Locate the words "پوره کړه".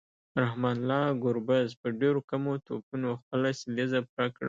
4.09-4.39